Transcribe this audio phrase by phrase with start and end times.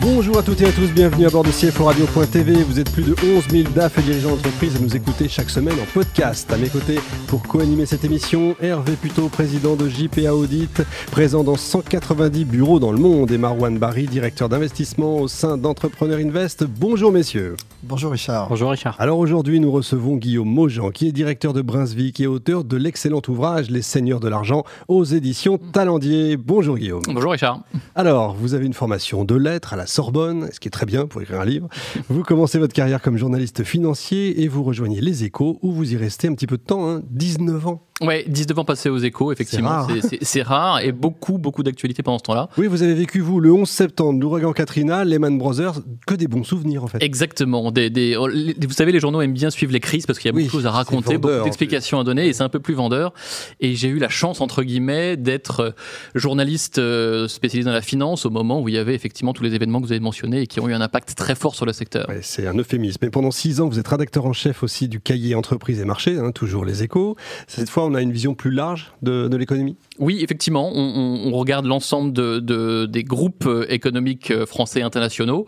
[0.00, 2.62] Bonjour à toutes et à tous, bienvenue à bord de CFO Radio.tv.
[2.62, 5.74] Vous êtes plus de 11 000 DAF et dirigeants d'entreprise à nous écouter chaque semaine
[5.74, 6.52] en podcast.
[6.52, 11.56] À mes côtés, pour co-animer cette émission, Hervé Puto, président de JPA Audit, présent dans
[11.56, 16.64] 190 bureaux dans le monde, et Marwan Barry, directeur d'investissement au sein d'Entrepreneur Invest.
[16.64, 17.56] Bonjour messieurs.
[17.82, 18.48] Bonjour Richard.
[18.48, 18.96] Bonjour Richard.
[19.00, 23.22] Alors aujourd'hui, nous recevons Guillaume Maujean, qui est directeur de Brunswick et auteur de l'excellent
[23.26, 26.36] ouvrage Les Seigneurs de l'argent aux éditions Talendier.
[26.36, 27.02] Bonjour Guillaume.
[27.08, 27.60] Bonjour Richard.
[27.96, 31.06] Alors, vous avez une formation de lettres à la Sorbonne, ce qui est très bien
[31.06, 31.68] pour écrire un livre.
[32.08, 35.96] Vous commencez votre carrière comme journaliste financier et vous rejoignez Les Échos, où vous y
[35.96, 37.87] restez un petit peu de temps, hein, 19 ans.
[38.00, 39.86] Ouais, 19 ans passés aux échos, effectivement.
[40.22, 40.80] C'est rare.
[40.80, 42.48] et beaucoup, beaucoup d'actualités pendant ce temps-là.
[42.56, 46.44] Oui, vous avez vécu, vous, le 11 septembre, l'ouragan Katrina, Lehman Brothers, que des bons
[46.44, 47.02] souvenirs en fait.
[47.02, 47.72] Exactement.
[47.72, 50.32] Des, des, vous savez, les journaux aiment bien suivre les crises parce qu'il y a
[50.32, 53.12] beaucoup de choses à raconter, beaucoup d'explications à donner et c'est un peu plus vendeur.
[53.60, 55.70] Et j'ai eu la chance, entre guillemets, d'être euh,
[56.14, 59.54] journaliste euh, spécialisé dans la finance au moment où il y avait effectivement tous les
[59.54, 61.72] événements que vous avez mentionnés et qui ont eu un impact très fort sur le
[61.72, 62.08] secteur.
[62.08, 62.98] Ouais, c'est un euphémisme.
[63.02, 66.16] Mais pendant six ans, vous êtes rédacteur en chef aussi du cahier Entreprise et Marché,
[66.16, 67.16] hein, toujours les échos.
[67.46, 69.76] Cette fois, on a une vision plus large de, de l'économie?
[69.98, 70.70] Oui, effectivement.
[70.74, 75.46] On, on, on regarde l'ensemble de, de, des groupes euh, économiques euh, français et internationaux.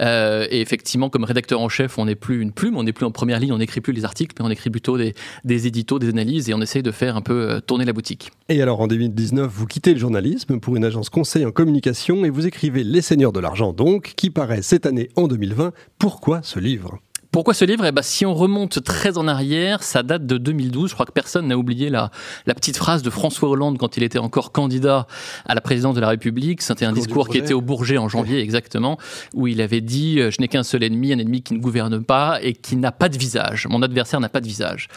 [0.00, 3.06] Euh, et effectivement, comme rédacteur en chef, on n'est plus une plume, on n'est plus
[3.06, 5.98] en première ligne, on n'écrit plus les articles, mais on écrit plutôt des, des éditos,
[5.98, 8.30] des analyses et on essaye de faire un peu tourner la boutique.
[8.48, 12.30] Et alors, en 2019, vous quittez le journalisme pour une agence conseil en communication et
[12.30, 15.72] vous écrivez Les Seigneurs de l'argent, donc, qui paraît cette année en 2020.
[15.98, 16.98] Pourquoi ce livre?
[17.32, 17.86] Pourquoi ce livre?
[17.86, 20.90] Eh ben, Si on remonte très en arrière, ça date de 2012.
[20.90, 22.10] Je crois que personne n'a oublié la,
[22.44, 25.06] la petite phrase de François Hollande quand il était encore candidat
[25.46, 26.60] à la présidence de la République.
[26.60, 28.98] C'était un discours qui était au Bourget en janvier exactement,
[29.32, 32.04] où il avait dit euh, «Je n'ai qu'un seul ennemi, un ennemi qui ne gouverne
[32.04, 33.66] pas et qui n'a pas de visage.
[33.66, 34.88] Mon adversaire n'a pas de visage.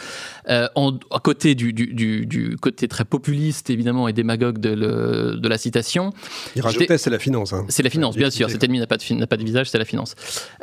[0.50, 4.74] Euh, en, à côté du, du, du, du, côté très populiste, évidemment, et démagogue de,
[4.74, 6.12] le, de la citation...
[6.54, 7.64] Il rajoutait «C'est la finance hein.
[7.70, 8.50] C'est la finance, bien sûr.
[8.50, 10.14] Cet ennemi n'a pas, de, pas de visage, c'est la finance.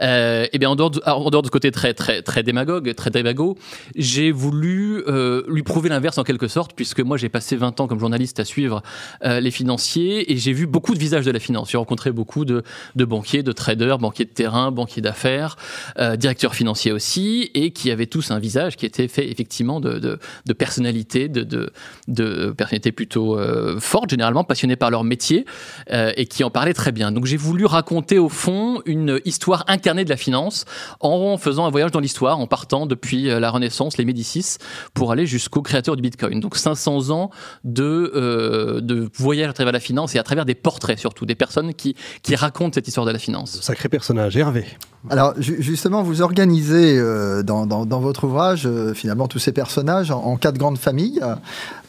[0.03, 2.43] Euh, et eh bien, en dehors, de, en dehors de ce côté très très très
[2.43, 3.57] démagogue, très démago,
[3.95, 7.87] j'ai voulu euh, lui prouver l'inverse en quelque sorte, puisque moi j'ai passé 20 ans
[7.87, 8.83] comme journaliste à suivre
[9.23, 11.71] euh, les financiers et j'ai vu beaucoup de visages de la finance.
[11.71, 12.63] J'ai rencontré beaucoup de,
[12.95, 15.55] de, banquiers, de traders, banquiers de terrain, banquiers d'affaires,
[15.99, 19.99] euh, directeurs financiers aussi, et qui avaient tous un visage qui était fait effectivement de,
[19.99, 21.71] de, de personnalités, de, de,
[22.07, 23.37] de personnalités plutôt
[23.79, 25.45] fortes, généralement passionnées par leur métier,
[25.89, 27.11] et qui en parlaient très bien.
[27.11, 30.65] Donc j'ai voulu raconter au fond une histoire incarnée de la finance
[30.99, 34.57] en faisant un voyage dans l'histoire en partant depuis euh, la Renaissance, les Médicis,
[34.93, 36.39] pour aller jusqu'au créateur du Bitcoin.
[36.39, 37.29] Donc 500 ans
[37.63, 41.35] de, euh, de voyage à travers la finance et à travers des portraits surtout, des
[41.35, 43.61] personnes qui, qui racontent cette histoire de la finance.
[43.61, 44.65] Sacré personnage, Hervé.
[45.09, 50.11] Alors justement, vous organisez euh, dans, dans, dans, votre ouvrage euh, finalement tous ces personnages
[50.11, 51.21] en, en quatre grandes familles.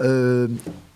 [0.00, 0.48] Euh,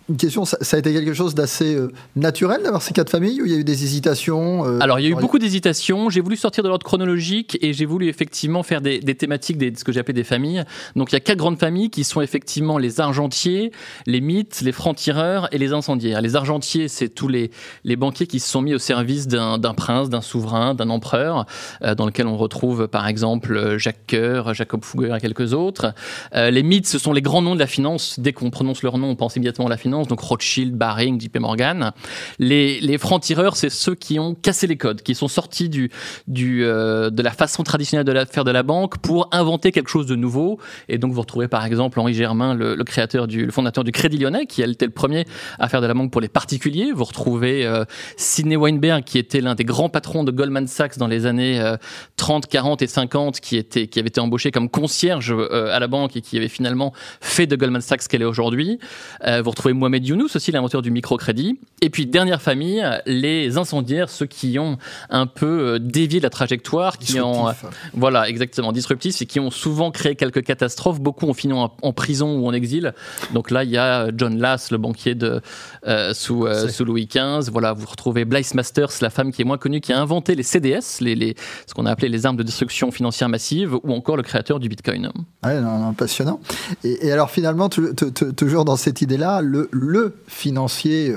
[0.09, 3.41] une question, ça, ça, a été quelque chose d'assez euh, naturel d'avoir ces quatre familles
[3.41, 6.09] ou il y a eu des hésitations euh, Alors il y a eu beaucoup d'hésitations.
[6.09, 9.71] J'ai voulu sortir de l'ordre chronologique et j'ai voulu effectivement faire des, des thématiques, des,
[9.75, 10.63] ce que j'appelais des familles.
[10.95, 13.71] Donc il y a quatre grandes familles qui sont effectivement les argentiers,
[14.07, 16.21] les mythes, les francs-tireurs et les incendiaires.
[16.21, 17.51] Les argentiers, c'est tous les,
[17.83, 21.45] les banquiers qui se sont mis au service d'un prince, d'un souverain, d'un empereur,
[21.83, 25.93] euh, dans lequel on retrouve par exemple Jacques Coeur, Jacob Fugger et quelques autres.
[26.33, 28.19] Les mythes, ce sont les grands noms de la finance.
[28.19, 31.39] Dès qu'on prononce leur nom, on pense immédiatement à la finance donc Rothschild, Baring, JP
[31.39, 31.91] Morgan.
[32.39, 35.91] Les, les francs-tireurs, c'est ceux qui ont cassé les codes, qui sont sortis du,
[36.27, 40.05] du, euh, de la façon traditionnelle de faire de la banque pour inventer quelque chose
[40.05, 40.59] de nouveau.
[40.87, 44.45] Et donc vous retrouvez par exemple Henri Germain, le, créateur du, fondateur du Crédit Lyonnais,
[44.45, 45.25] qui a été le premier
[45.59, 46.91] à faire de la banque pour les particuliers.
[46.93, 47.85] Vous retrouvez euh,
[48.17, 51.77] Sidney Weinberg, qui était l'un des grands patrons de Goldman Sachs dans les années euh,
[52.17, 55.87] 30, 40 et 50, qui était, qui avait été embauché comme concierge euh, à la
[55.87, 58.79] banque et qui avait finalement fait de Goldman Sachs ce qu'elle est aujourd'hui.
[59.25, 61.59] Vous retrouvez Mohamed Younous aussi, l'inventeur du microcrédit.
[61.81, 64.77] Et puis, dernière famille, les incendiaires, ceux qui ont
[65.09, 67.53] un peu dévié la trajectoire, qui ont, euh,
[67.93, 70.99] voilà, exactement, disruptifs et qui ont souvent créé quelques catastrophes.
[70.99, 72.93] Beaucoup ont fini en, en prison ou en exil.
[73.33, 75.41] Donc là, il y a John Lass, le banquier de,
[75.87, 77.49] euh, sous, euh, sous Louis XV.
[77.51, 80.43] Voilà, vous retrouvez Blythe Masters, la femme qui est moins connue, qui a inventé les
[80.43, 81.35] CDS, les, les,
[81.65, 84.69] ce qu'on a appelé les armes de destruction financière massive, ou encore le créateur du
[84.69, 85.09] Bitcoin.
[85.43, 86.39] Ouais, non, non, passionnant.
[86.83, 91.13] Et, et, alors finalement, toujours dans cette idée-là, le, le financier,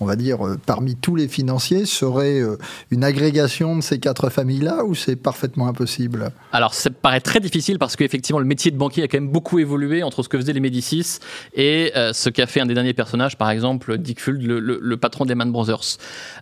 [0.00, 2.42] on va dire, parmi tous les financiers, serait
[2.90, 6.30] une agrégation de ces quatre familles-là ou c'est parfaitement impossible?
[6.52, 9.58] Alors, ça paraît très difficile parce qu'effectivement, le métier de banquier a quand même beaucoup
[9.58, 11.18] évolué entre ce que faisaient les Médicis
[11.54, 15.34] et ce qu'a fait un des derniers personnages, par exemple, Dick Fuld, le, patron des
[15.34, 15.98] Man Brothers.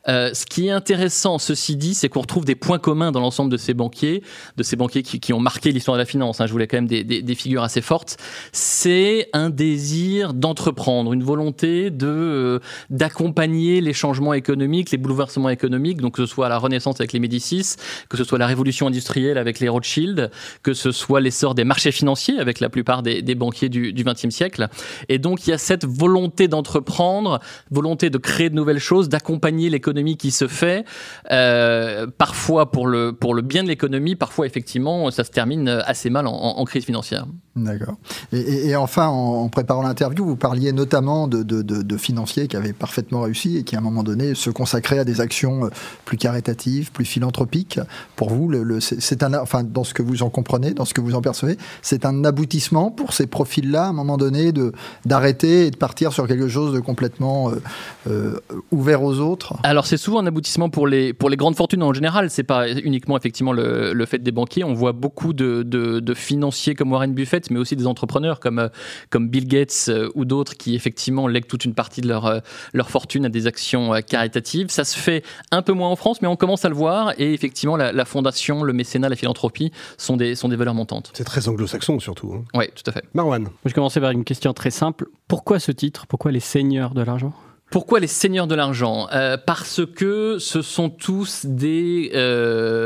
[0.06, 3.56] ce qui est intéressant, ceci dit, c'est qu'on retrouve des points communs dans l'ensemble de
[3.56, 4.22] ces banquiers,
[4.56, 6.40] de ces banquiers qui, ont marqué l'histoire de la finance.
[6.40, 6.46] Hein.
[6.46, 8.16] je voulais quand même des, figures assez fortes.
[8.52, 12.58] C'est un désir d'entreprendre, une volonté de euh,
[12.90, 16.00] d'accompagner les changements économiques, les bouleversements économiques.
[16.00, 17.76] Donc que ce soit la Renaissance avec les Médicis,
[18.08, 20.30] que ce soit la révolution industrielle avec les Rothschild,
[20.62, 24.68] que ce soit l'essor des marchés financiers avec la plupart des, banquiers du XXe siècle.
[25.08, 29.70] Et donc il y a cette volonté d'entreprendre, volonté de créer de nouvelles choses, d'accompagner
[29.70, 30.84] l'économie qui se fait.
[31.30, 36.10] Euh, parfois pour le pour le bien de l'économie, parfois effectivement ça se termine assez
[36.10, 37.26] mal en, crise financière.
[37.56, 37.96] D'accord.
[38.32, 43.33] Et, enfin, en, préparant l'interview, vous parliez notamment de, de, financiers qui avaient parfaitement réussi
[43.44, 45.68] et qui, à un moment donné, se consacraient à des actions euh,
[46.04, 47.80] plus caritatives, plus philanthropiques.
[48.16, 51.14] Pour vous, c'est un, enfin, dans ce que vous en comprenez, dans ce que vous
[51.14, 54.72] en percevez, c'est un aboutissement pour ces profils-là, à un moment donné, de
[55.04, 57.60] d'arrêter et de partir sur quelque chose de complètement euh,
[58.08, 58.40] euh,
[58.70, 59.54] ouvert aux autres?
[59.62, 62.30] Alors, c'est souvent un aboutissement pour les pour les grandes fortunes en général.
[62.30, 64.64] C'est pas uniquement effectivement le, fait des banquiers.
[64.64, 68.68] On voit beaucoup de, de financiers comme Warren Buffett mais aussi des entrepreneurs comme,
[69.10, 72.42] comme Bill Gates ou d'autres qui effectivement lèguent toute une partie de leur,
[72.72, 74.68] leur fortune à des actions caritatives.
[74.70, 77.32] Ça se fait un peu moins en France, mais on commence à le voir et
[77.32, 81.10] effectivement la, fondation, le mécénat, la philanthropie sont des, sont des valeurs montantes.
[81.14, 82.34] C'est très anglo-saxon surtout.
[82.34, 82.44] Hein.
[82.54, 83.04] Oui, tout à fait.
[83.14, 83.48] Marwan.
[83.64, 85.06] Je vais commencer par une question très simple.
[85.28, 86.06] Pourquoi ce titre?
[86.06, 87.32] Pourquoi les seigneurs de l'argent?
[87.70, 89.08] Pourquoi les seigneurs de l'argent?
[89.12, 92.83] Euh, Parce que ce sont tous des, euh,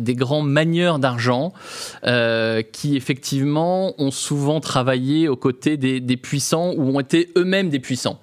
[0.00, 1.52] des grands manieurs d'argent
[2.06, 7.78] euh, qui effectivement ont souvent travaillé aux côtés des, puissants ou ont été eux-mêmes des
[7.78, 8.20] puissants.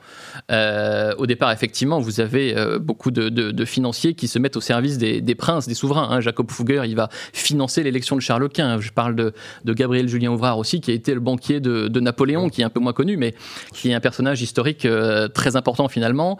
[0.51, 4.97] Euh, au départ, effectivement, vous avez euh, beaucoup de, financiers qui se mettent au service
[4.97, 6.07] des, princes, des souverains.
[6.09, 6.21] Hein.
[6.21, 8.79] Jacob Fugger, il va financer l'élection de Charles Quint.
[8.79, 9.33] Je parle de,
[9.65, 12.79] Gabriel Julien Ouvrard aussi, qui a été le banquier de, Napoléon, qui est un peu
[12.79, 13.33] moins connu, mais
[13.73, 14.87] qui est un personnage historique
[15.33, 16.37] très important finalement.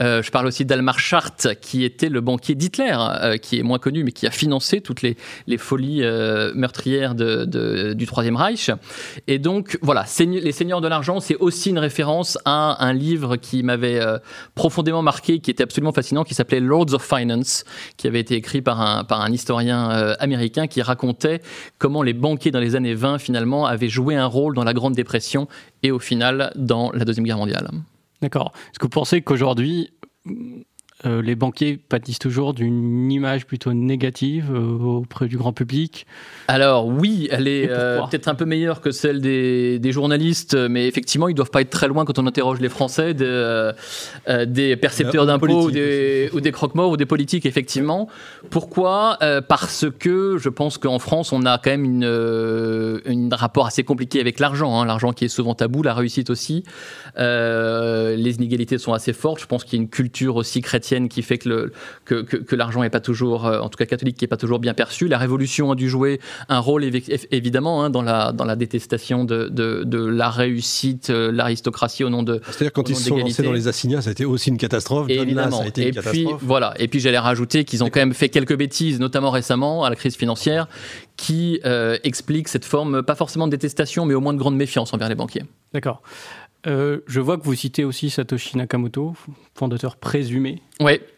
[0.00, 2.96] Je parle aussi d'Almar Schart, qui était le banquier d'Hitler,
[3.42, 6.02] qui est moins connu, mais qui a financé toutes les, folies
[6.54, 8.70] meurtrières de, du Troisième Reich.
[9.26, 13.62] Et donc, voilà, les Seigneurs de l'argent, c'est aussi une référence à un livre qui
[13.62, 14.18] m'avait euh,
[14.54, 17.64] profondément marqué, qui était absolument fascinant, qui s'appelait Lords of Finance,
[17.96, 21.40] qui avait été écrit par un, par un historien euh, américain qui racontait
[21.78, 24.94] comment les banquiers dans les années 20 finalement avaient joué un rôle dans la Grande
[24.94, 25.48] Dépression
[25.82, 27.70] et au final dans la Deuxième Guerre mondiale.
[28.22, 28.52] D'accord.
[28.70, 29.90] Est-ce que vous pensez qu'aujourd'hui,
[31.06, 36.06] euh, les banquiers pâtissent toujours d'une image plutôt négative euh, auprès du grand public
[36.46, 41.28] Alors oui, elle est euh, peut-être un peu meilleure que celle des, journalistes, mais effectivement,
[41.28, 45.70] ils doivent pas être très loin quand on interroge les Français des percepteurs d'impôts ou
[45.70, 48.08] des, des croque-morts ou des politiques, effectivement.
[48.50, 49.18] Pourquoi?
[49.48, 52.04] Parce que je pense qu'en France, on a quand même une,
[53.32, 54.84] un rapport assez compliqué avec l'argent, hein.
[54.84, 56.62] l'argent qui est souvent tabou, la réussite aussi.
[57.16, 59.40] les inégalités sont assez fortes.
[59.40, 61.72] Je pense qu'il y a une culture aussi chrétienne qui fait que,
[62.04, 64.74] que, l'argent n'est pas toujours, euh, en tout cas catholique, qui n'est pas toujours bien
[64.74, 65.08] perçu.
[65.08, 66.84] La Révolution a dû jouer un rôle
[67.30, 72.22] évidemment hein, dans, la, dans la détestation de, de, la réussite, euh, l'aristocratie au nom
[72.22, 72.40] de.
[72.46, 75.08] C'est-à-dire quand ils se sont lancés dans les assignats, ça a été aussi une catastrophe.
[75.08, 75.62] évidemment.
[75.64, 76.74] et puis voilà.
[76.78, 79.96] Et puis j'allais rajouter qu'ils ont quand même fait quelques bêtises, notamment récemment à la
[79.96, 80.68] crise financière,
[81.16, 84.94] qui euh, expliquent cette forme, pas forcément de détestation, mais au moins de grande méfiance
[84.94, 85.44] envers les banquiers.
[85.74, 86.02] D'accord.
[86.66, 89.14] Euh, je vois que vous citez aussi Satoshi Nakamoto,
[89.54, 90.60] fondateur présumé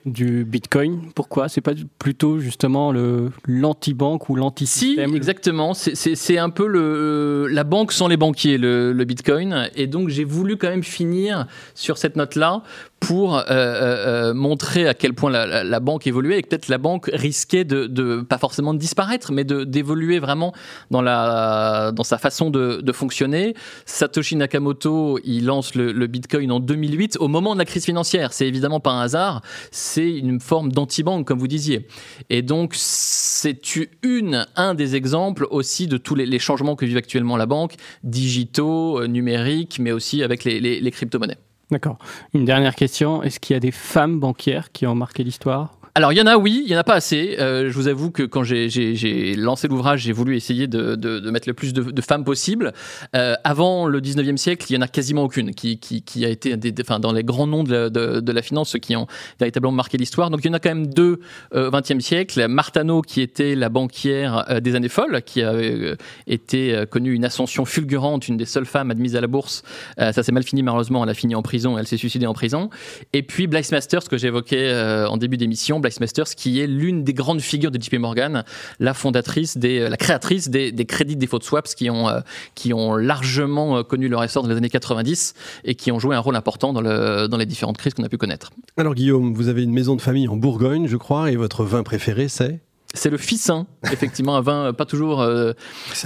[0.05, 1.11] du Bitcoin.
[1.15, 1.49] Pourquoi?
[1.49, 5.75] C'est pas plutôt justement le l'anti-banque ou l'anti-système Si, exactement.
[5.75, 9.69] C'est un peu le, la banque sans les banquiers, le, le Bitcoin.
[9.77, 12.63] Et donc j'ai voulu quand même finir sur cette note-là
[13.03, 16.79] pour euh, euh, montrer à quel point la, la, banque évoluait et que peut-être la
[16.79, 20.53] banque risquait de, de, pas forcément de disparaître, mais d'évoluer vraiment
[20.93, 23.55] dans, la, dans sa façon de, de, fonctionner.
[23.87, 28.33] Satoshi Nakamoto, il lance le, Bitcoin en 2008, au moment de la crise financière.
[28.33, 31.87] C'est évidemment pas un hasard, c'est une forme d'anti-banque, comme vous disiez.
[32.31, 37.37] Et donc, c'est une, un des exemples aussi de tous les, changements que vit actuellement
[37.37, 41.39] la banque, digitaux, numériques, mais aussi avec les, les, les crypto-monnaies?
[41.71, 41.99] D'accord.
[42.35, 43.23] Une dernière question.
[43.23, 45.79] Est-ce qu'il y a des femmes banquières qui ont marqué l'histoire?
[45.95, 47.37] Alors il y en a oui, il y en a pas assez.
[47.39, 51.31] Euh, je vous avoue que quand j'ai lancé l'ouvrage, j'ai voulu essayer de, de, de,
[51.31, 52.73] mettre le plus de, de femmes possible.
[53.15, 56.31] Euh, avant le 19e siècle, il y en a quasiment aucune qui, qui, qui a
[56.31, 59.07] été des, enfin, dans les grands noms de la, finance, ceux qui ont
[59.39, 60.31] véritablement marqué l'histoire.
[60.31, 61.21] Donc il y en a quand même deux
[61.55, 62.49] euh, au 20e siècle.
[62.49, 65.97] Martano qui était la banquière euh, des années folles, qui avait euh,
[66.27, 69.63] été connue une ascension fulgurante, une des seules femmes admises à la bourse.
[69.99, 72.71] ça s'est mal fini malheureusement, elle a fini en prison, elle s'est suicidée en prison.
[73.13, 74.73] Et puis Blythe Masters que j'évoquais
[75.07, 78.45] en début d'émission Blythe Masters, qui est l'une des grandes figures de JP Morgan,
[78.81, 82.21] la fondatrice, des, la créatrice des, des crédits défaut de swaps qui ont, euh,
[82.55, 85.35] qui ont largement euh, connu leur essor dans les années 90
[85.65, 88.09] et qui ont joué un rôle important dans, le, dans les différentes crises qu'on a
[88.09, 88.51] pu connaître.
[88.77, 91.83] Alors Guillaume, vous avez une maison de famille en Bourgogne, je crois, et votre vin
[91.83, 92.61] préféré, c'est?
[92.95, 95.53] C'est le Fissin, effectivement, un vin pas toujours euh,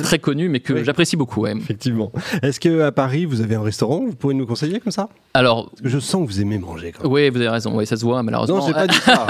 [0.04, 1.44] très connu, mais que j'apprécie beaucoup.
[1.46, 2.12] Effectivement.
[2.42, 5.08] Est-ce qu'à Paris, vous avez un restaurant Vous pouvez nous conseiller comme ça?
[5.36, 6.92] Alors, Parce que je sens que vous aimez manger.
[6.92, 7.76] Quand Oui, vous avez raison.
[7.76, 8.56] Oui, ça se voit, malheureusement.
[8.56, 9.26] Non, j'ai pas dit ça.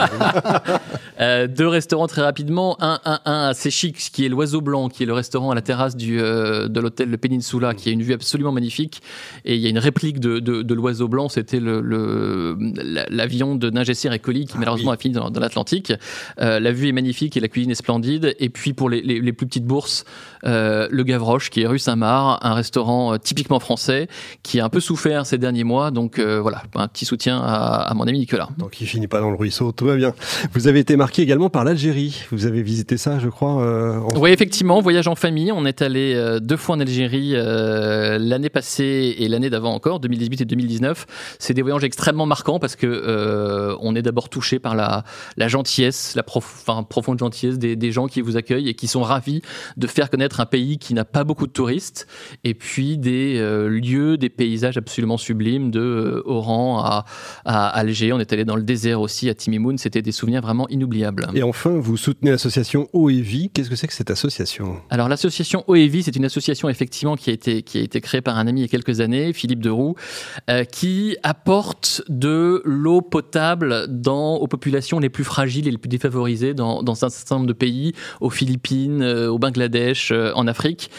[1.21, 2.77] euh, deux restaurants très rapidement.
[2.81, 5.63] Un, un, un assez chic, qui est l'Oiseau Blanc, qui est le restaurant à la
[5.63, 9.03] terrasse du, euh, de l'hôtel Le Peninsula, qui a une vue absolument magnifique.
[9.45, 11.29] Et il y a une réplique de, de, de l'Oiseau Blanc.
[11.29, 15.93] C'était l'avion le, de Ningesser et Colli, qui ah malheureusement a fini dans, dans l'Atlantique.
[16.41, 18.37] Euh, la vue est magnifique et la cuisine est splendide.
[18.39, 20.05] Et puis pour les, les, les plus petites bourses,
[20.45, 24.07] le Gavroche, qui est rue Saint-Marc, un restaurant typiquement français,
[24.45, 25.91] qui a un peu souffert ces derniers mois.
[25.97, 28.50] Donc euh, voilà, un petit soutien à, à, mon ami Nicolas.
[28.59, 30.12] Donc il finit pas dans le ruisseau, tout va bien.
[30.53, 32.23] Vous avez été marqué également par l'Algérie.
[32.31, 33.62] Vous avez visité ça, je crois.
[33.62, 34.21] Euh, en...
[34.21, 35.50] Oui, effectivement, voyage en famille.
[35.53, 40.43] On est allé euh, deux fois en Algérie l'année passée et l'année d'avant encore, 2018
[40.43, 41.07] et 2019.
[41.38, 45.05] C'est des voyages extrêmement marquants parce que on est d'abord touché par la,
[45.38, 48.87] la gentillesse, la prof, enfin, profonde gentillesse des, des gens qui vous accueillent et qui
[48.87, 49.41] sont ravis
[49.79, 52.07] de faire connaître un pays qui n'a pas beaucoup de touristes
[52.45, 53.38] et puis des
[53.69, 57.05] lieux, des paysages absolument sublimes de euh, Oran à,
[57.45, 58.12] à, Alger.
[58.12, 59.78] On est allé dans le désert aussi à Timimoun.
[59.78, 61.28] C'était des souvenirs vraiment inoubliables.
[61.35, 63.50] Et enfin, vous soutenez l'association OEVI.
[63.50, 64.81] Qu'est-ce que c'est que cette association?
[64.90, 68.38] Alors l'association OEVI, c'est une association effectivement qui a été qui a été créée par
[68.38, 69.95] un ami il y a quelques années, Philippe Deroux,
[70.50, 75.88] euh, qui apporte de l'eau potable dans aux populations les plus fragiles et les plus
[75.88, 80.47] défavorisées dans, dans un certain nombre de pays aux Philippines, euh, au Bangladesh, euh, en
[80.47, 80.90] Afrique.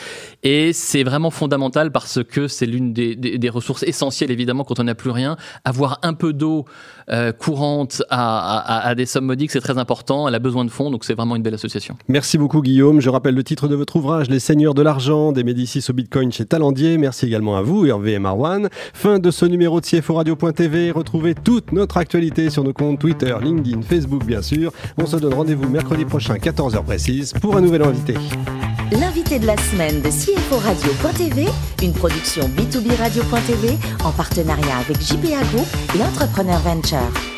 [0.44, 4.77] Et c'est vraiment fondamental parce que c'est l'une des, des, des, ressources essentielles, évidemment, quand
[4.80, 5.38] on n'a plus rien.
[5.66, 6.66] Avoir un peu d'eau
[7.10, 10.28] euh, courante à, des sommes modiques, c'est très important.
[10.28, 11.98] Elle a besoin de fonds, donc c'est vraiment une belle association.
[12.08, 13.00] Merci beaucoup, Guillaume.
[13.00, 16.32] Je rappelle le titre de votre ouvrage, Les Seigneurs de l'argent, des Médicis au Bitcoin
[16.32, 16.98] chez Talendier.
[16.98, 18.70] Merci également à vous, Hervé et Marwan.
[18.94, 20.92] Fin de ce numéro de CFO Radio.tv.
[20.92, 24.72] Retrouvez toute notre actualité sur nos comptes Twitter, LinkedIn, Facebook, bien sûr.
[24.98, 28.16] On se donne rendez-vous mercredi prochain, 14h précise, pour un nouvel invité.
[28.92, 31.48] L'invité de la semaine de CFO Radio.tv,
[31.84, 37.37] une production B2B Radio.tv en partenariat avec JPA Group et Entrepreneur Venture.